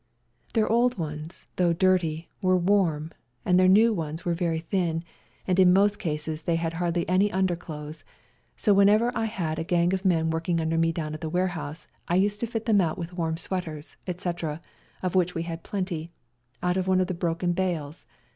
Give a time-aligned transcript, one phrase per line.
[0.53, 3.11] Their old ones, though dirty, were warm,
[3.45, 5.03] and their new ones were very thin,
[5.45, 8.03] and in most cases they had hardly any underclothes;
[8.57, 11.85] so whenever I had a gang of men working under me down at the warehouse
[12.07, 14.59] I used to fit them out with warm sweaters, etc.,
[15.03, 17.13] of which we had 220 WE GO TO CORFU plenty, out of one of the
[17.13, 18.07] broken bales.